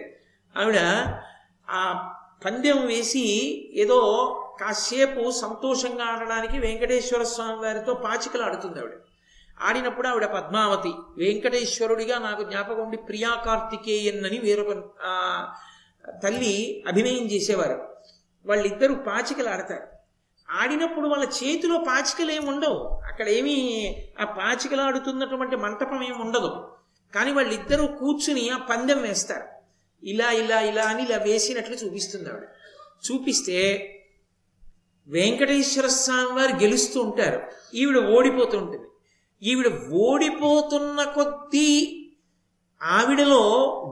[0.60, 0.80] ఆవిడ
[1.70, 2.10] ఆ
[2.46, 3.26] పందెం వేసి
[3.76, 3.98] ఏదో
[4.62, 8.91] కాసేపు సంతోషంగా ఆడడానికి వెంకటేశ్వర స్వామి వారితో పాచికలు ఆడుతుంది ఆవిడ.
[9.62, 14.74] ఆడినప్పుడు ఆవిడ పద్మావతి వెంకటేశ్వరుడిగా నాకు జ్ఞాపకం ఉండి ప్రియా కార్తికేయన్ అని వేరొక
[16.24, 17.95] తల్లి అభినయం చేసేవారు.
[18.45, 19.84] వాళ్ళిద్దరూ పాచికలు ఆడతారు.
[20.52, 23.02] ఆడినప్పుడు వాళ్ళ చేతిలో పాచికలు ఏమి ఉండవు.
[23.08, 26.71] అక్కడ ఏమీ ఆ పాచికలు ఆడుతున్నటువంటి మంటపం ఏమి ఉండదు.
[27.15, 29.47] కానీ వాళ్ళిద్దరూ కూర్చుని ఆ పందెం వేస్తారు.
[30.04, 32.43] ఇలా ఇలా ఇలా అని ఇలా వేసినట్లు చూపిస్తుంది ఆవిడ.
[33.12, 33.97] చూపిస్తే
[35.08, 37.42] వెంకటేశ్వర స్వామి వారు గెలుస్తూ ఉంటారు.
[37.74, 38.88] ఈవిడ ఓడిపోతూ ఉంటుంది.
[39.44, 41.98] ఈవిడ ఓడిపోతున్న కొద్దీ
[42.84, 43.40] ఆవిడలో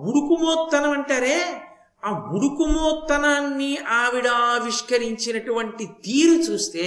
[0.05, 1.61] ఉడుకుమోత్తనం అంటారే?
[2.05, 6.85] ఆ ఉడుకుమోత్తనాన్ని ఆవిడ ఆవిష్కరించినటువంటి తీరు చూస్తే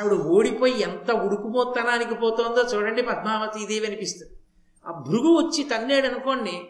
[0.00, 4.32] ఆవిడ ఓడిపోయి ఎంత ఉడుకుమోత్తనానికి పోతోందో చూడండి పద్మావతీదేవి అనిపిస్తుంది.
[4.86, 6.62] ఆ భృగు వచ్చి తన్నాడు అనుకోండి.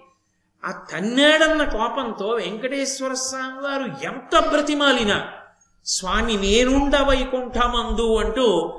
[0.64, 5.28] ఆ తన్నాడన్న కోపంతో వెంకటేశ్వర స్వామి వారు ఎంత బ్రతిమాలినా
[5.86, 8.78] స్వామి నేనుండ వైకుంఠమందు అంటూ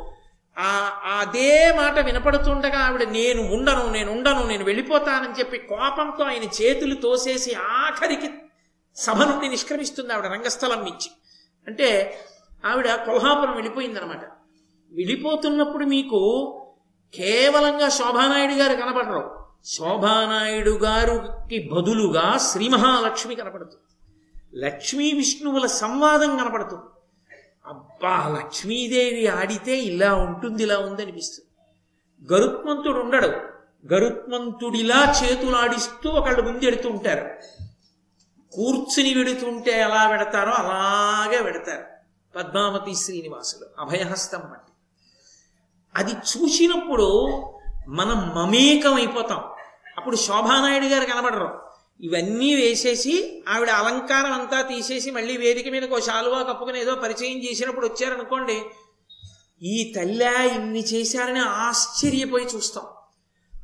[0.57, 0.71] ఆ
[1.19, 7.53] అదే మాట వినపడుతుండగా ఆవిడ నేను ఉండను నేను ఉండను నేను వెళ్ళిపోతానని చెప్పి కోపంతో ఆయన చేతులు తోసేసి
[7.53, 8.29] ఆఖరికి
[8.95, 11.11] సభ నుండి నిష్క్రమిస్తుంది ఆవిడ రంగస్థలం నుంచి.
[11.67, 12.19] అంటే
[12.65, 14.23] ఆవిడ కొల్హాపురం వెళ్ళిపోయిందనమాట
[14.91, 16.19] వెళ్ళిపోతున్నప్పుడు మీకు
[17.15, 19.43] కేవలంగా శోభానాయుడు గారు కనపడరు.
[19.65, 23.83] శోభానాయుడు గారికి బదులుగా శ్రీ మహాలక్ష్మి కనపడుతుంది.
[24.65, 26.92] లక్ష్మీ విష్ణువుల సంవాదం కనపడుతుంది.
[27.65, 31.49] అబ్బా లక్ష్మీదేవి ఆడితే ఇలా ఉంటుంది ఇలా ఉంది అనిపిస్తుంది.
[32.33, 33.27] గరుత్మంతుడు ఉండడు.
[33.93, 37.29] గరుత్మంతుడిలా చేతులాడిస్తూ ఒకళ్ళు ముందెడుతూ ఉంటారు.
[38.55, 41.83] కూర్చుని వెడుతుంటే ఎలా పెడతారో అలాగే పెడతారు
[42.37, 44.73] పద్మావతి శ్రీనివాసులు అభయహస్తం అంటే
[45.95, 47.31] అది చూసినప్పుడు
[47.87, 49.43] మనం మమేకం అయిపోతాం
[49.97, 51.62] అప్పుడు శోభానాయుడు గారు కనబడరు.
[52.03, 57.87] ఇవన్నీ వేసేసి ఆవిడ అలంకారం అంతా తీసేసి మళ్ళీ వేదిక మీదకి ఒక శాలువా కప్పుకుని ఏదో పరిచయం చేసినప్పుడు
[57.87, 58.61] వచ్చారనుకోండి
[59.63, 62.85] ఈ తల్లి ఇన్ని చేశారని ఆశ్చర్యపోయి చూస్తాం.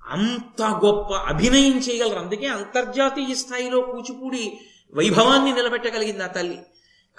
[0.08, 2.20] అంత గొప్ప అభినయం చేయగలరు.
[2.20, 4.60] అందుకే అంతర్జాతీయ స్థాయిలో కూచిపూడి
[4.94, 6.60] వైభవాన్ని నిలబెట్టగలిగింది ఆ తల్లి.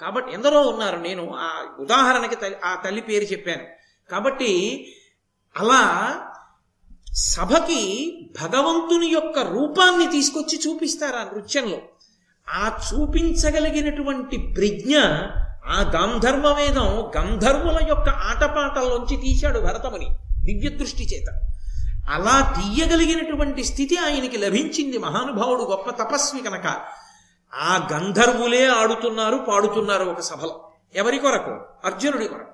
[0.01, 0.97] కాబట్టి ఎందరో ఉన్నారు.
[0.97, 3.67] నేను ఆ ఉదాహరణకి ఆ తల్లి పేరు చెప్పాను.
[4.11, 4.51] కాబట్టి
[5.57, 6.17] అలా
[7.13, 11.77] సభకి భగవంతుని యొక్క రూపాన్ని తీసుకొచ్చి చూపిస్తారు ఆ నృత్యంలో?
[12.49, 14.97] ఆ చూపించగలిగినటువంటి ప్రజ్ఞ
[15.65, 20.07] ఆ గాంధర్వ వేదం గంధర్వుల యొక్క ఆటపాటల్లోంచి తీశాడు భరతముని
[20.45, 21.41] దివ్య దృష్టి చేత.
[22.09, 26.81] అలా తీయగలిగినటువంటి స్థితి ఆయనకి లభించింది మహానుభావుడు గొప్ప తపస్వి కనుక.
[27.53, 30.71] ఆ గంధర్వులే ఆడుతున్నారు పాడుతున్నారు ఒక సభలో.
[30.95, 31.51] ఎవరి కొరకు?
[31.85, 32.51] అర్జునుడి కొరకు.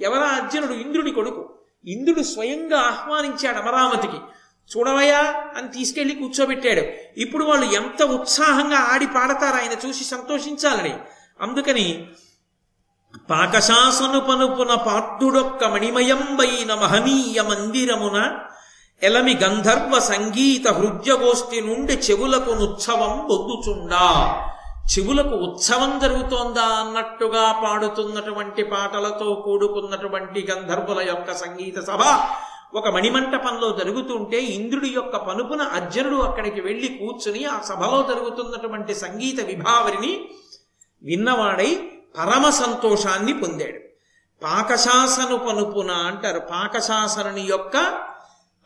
[0.00, 0.26] ఎవరా?
[0.26, 1.59] అర్జునుడు ఇంద్రుడి కొడుకు.
[1.84, 4.16] ఇంద్రుడు స్వయంగా ఆహ్వానించాడు అమరావతికి.
[4.76, 5.18] చూడవయ్యా
[5.56, 6.82] అని తీసుకెళ్ళి కూర్చోబెట్టాడు.
[7.20, 10.94] ఇప్పుడు వాళ్ళు ఎంత ఉత్సాహంగా ఆడి పాడతారు ఆయన చూసి సంతోషించాలని.
[11.40, 12.06] అందుకని
[13.30, 18.38] పాకశాసను పనుపున పాఠుడొక్క మణిమయంబైన మహనీయ మందిరమున
[19.02, 24.34] ఎలమి గంధర్వ సంగీత హృద్యగోష్ఠి నుండి చెవులకు ఉత్సవం బొద్దుచుండా.
[24.90, 31.98] చెవులకు ఉత్సవం జరుగుతోందా అన్నట్టుగా పాడుతున్నటువంటి పాటలతో కూడుకున్నటువంటి గంధర్వుల యొక్క సంగీత సభ
[32.74, 40.28] ఒక మణిమంటపంలో జరుగుతుంటే ఇంద్రుడి యొక్క పనుపున అర్జునుడు అక్కడికి వెళ్ళి కూర్చుని ఆ సభలో జరుగుతున్నటువంటి సంగీత విభావరిని
[41.02, 43.78] విన్నవాడై పరమ సంతోషాన్ని పొందాడు.
[44.44, 46.38] పాకశాసను పనుపున అంటారు.
[46.38, 47.76] పాకశాసనుని యొక్క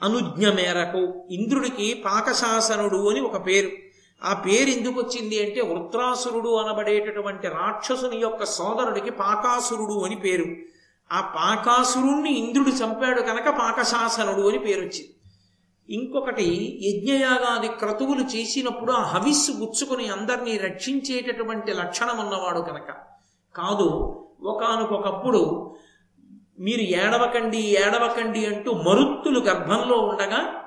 [0.03, 3.84] అనుజ్ఞ మేరకు ఇంద్రుడికి పాకశాసనుడు అని ఒక పేరు.
[4.25, 10.45] ఆ పేరు ఎందుకు వచ్చింది అంటే వృత్రాసురుడు అనబడేటటువంటి రాక్షసుని యొక్క సోదరుడికి పాకాసురుడు అని పేరు.
[11.13, 15.15] ఆ పాకాసురుణ్ణి ఇంద్రుడు చంపాడు కనుక పాకశాసనుడు అని పేరు వచ్చింది.
[15.91, 22.91] ఇంకొకటి యజ్ఞయాగాది క్రతువులు చేసినప్పుడు ఆ హవిస్సు గుచ్చుకుని అందరినీ రక్షించేటటువంటి లక్షణం ఉన్నవాడు కనుక.
[23.57, 23.85] కాదు
[24.43, 25.75] ఒకనకొకప్పుడు
[26.59, 30.64] మీరు ఏడవకండి ఏడవకండి అంటూ మరుత్తులు గర్భంలో ఉండగా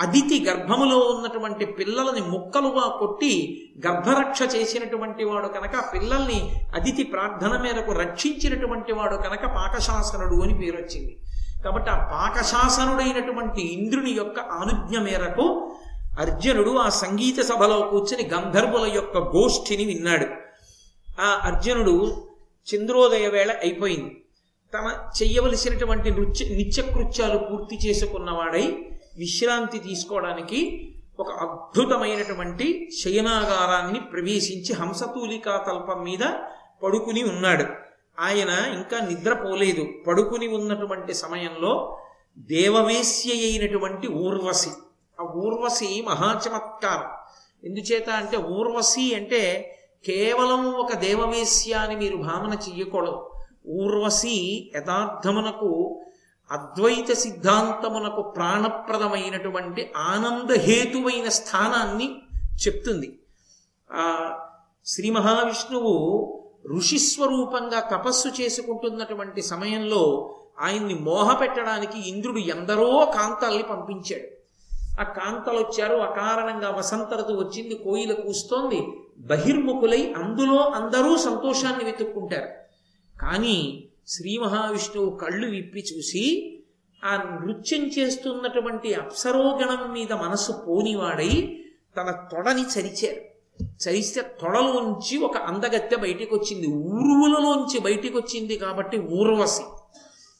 [0.00, 8.92] అదితి గర్భములో ఉన్నటువంటి పిల్లలని ముక్కలుగా కొట్టి గర్భరక్ష చేసినటువంటి వాడు కనుక పిల్లల్ని అదితి ప్రార్థన మేరకు రక్షించినటువంటి
[8.92, 11.16] వాడు కనుక పాకశాసనుడు అని పేరు వచ్చింది.
[11.64, 15.72] కాబట్టి ఆ పాకశాసనుడైనటువంటి ఇంద్రుని యొక్క అనుజ్ఞ మేరకు
[16.20, 20.26] అర్జునుడు ఆ సంగీత సభలో కూర్చుని గంధర్వుల యొక్క గోష్ఠిని విన్నాడు.
[21.20, 22.26] ఆ అర్జునుడు
[22.74, 24.24] చంద్రోదయ వేళ అయిపోయింది.
[24.74, 30.88] తన చెయ్యవలసినటువంటి నృత్య నిత్యకృత్యాలు పూర్తి చేసుకున్నవాడై విశ్రాంతి తీసుకోవడానికి
[31.20, 36.26] ఒక అద్భుతమైనటువంటి శయనాగారాన్ని ప్రవేశించి హంసతూలికా తల్పం మీద
[36.82, 37.64] పడుకుని ఉన్నాడు.
[38.20, 39.88] ఆయన ఇంకా నిద్రపోలేదు.
[40.06, 41.98] పడుకుని ఉన్నటువంటి సమయంలో
[42.38, 44.70] దేవవేశ్య అయినటువంటి ఊర్వశి.
[45.20, 47.10] ఆ ఊర్వశి మహాచమత్కారం
[47.64, 53.30] ఎందుచేత అంటే ఊర్వశి అంటే కేవలం ఒక దేవవేశ్య అని మీరు భావన చెయ్యకూడదు.
[53.68, 56.02] ఊర్వశి యథార్థమునకు
[56.50, 62.16] అద్వైత సిద్ధాంతమునకు ప్రాణప్రదమైనటువంటి ఆనందహేతువైన స్థానాన్ని
[62.66, 63.18] చెప్తుంది.
[63.92, 64.36] ఆ
[64.86, 65.94] శ్రీ మహావిష్ణువు
[66.76, 74.42] ఋషిస్వరూపంగా తపస్సు చేసుకుంటున్నటువంటి సమయంలో ఆయన్ని మోహపెట్టడానికి ఇంద్రుడు ఎందరో కాంతల్ని పంపించాడు.
[75.00, 78.86] ఆ కాంతలు వచ్చారు అకారణంగా వసంత ఋతువు వచ్చింది కోయిల కూస్తోంది
[79.18, 82.48] బహిర్ముఖులై అందులో అందరూ సంతోషాన్ని వెతుక్కుంటారు.
[83.20, 86.54] కానీ శ్రీ మహావిష్ణువు కళ్ళు విప్పి చూసి
[87.04, 91.60] ఆ నృత్యం చేస్తున్నటువంటి అప్సరోగణం మీద మనసు పోనివాడై
[91.96, 93.32] తన తొడని చరిచారు.
[93.62, 99.62] చరిస్తే తొడలోంచి ఒక అందగత్తె బయటికి వచ్చింది ఊరువులలోంచి బయటికి వచ్చింది కాబట్టి ఊర్వశి.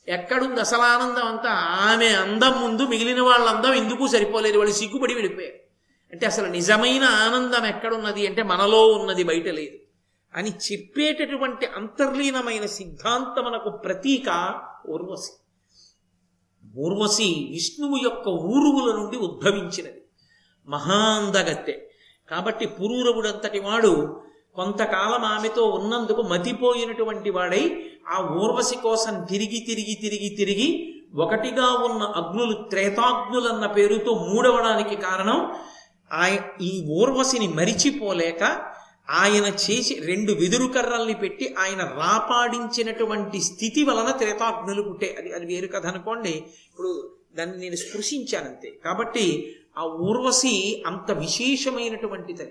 [0.08, 1.50] ఎక్కడుంది అసలు ఆనందం అంతా?
[1.90, 4.58] ఆమె అందం ముందు మిగిలిన వాళ్ళందం ఎందుకు సరిపోలేదు?
[4.58, 5.56] వాళ్ళు సిగ్గుపడి వెళ్ళిపోయారు
[6.12, 8.26] అంటే అసలు నిజమైన ఆనందం ఎక్కడున్నది?
[8.26, 9.81] అంటే మనలో ఉన్నది బయట లేదు.
[10.34, 14.28] అని చెప్పేటటువంటి అంతర్లీనమైన సిద్ధాంతమునకు ప్రతీక
[14.88, 15.32] ఊర్వశి.
[16.78, 20.02] ఊర్వశి విష్ణువు యొక్క ఊరువుల నుండి ఉద్భవించినది.
[20.68, 21.74] మహాందగత్తె
[22.28, 23.92] కాబట్టి పురూరవుడంతటి వాడు
[24.54, 30.68] కొంతకాలం ఆమెతో ఉన్నందుకు మతిపోయినటువంటి వాడై ఆ ఊర్వశి కోసం తిరిగి తిరిగి తిరిగి తిరిగి
[31.14, 35.38] ఒకటిగా ఉన్న అగ్నులు త్రేతాగ్నులన్న పేరుతో మూడవడానికి కారణం
[36.12, 38.71] ఆయ ఈ ఊర్వశిని మరిచిపోలేక
[39.12, 45.14] ఆయన చేసి రెండు వెదురు కర్రల్ని పెట్టి ఆయన రాపాడించినటువంటి స్థితి వలన త్రేతాగ్నులు పుట్టే.
[45.18, 46.30] అది అది వేరు కథ అనుకోండి.
[46.30, 48.72] ఇప్పుడు దాన్ని నేను స్పృశించానంతే.
[48.84, 52.50] కాబట్టి ఆ ఊర్వశి అంత విశేషమైనటువంటి తల్లి.